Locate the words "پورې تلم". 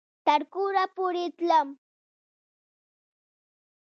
0.95-1.67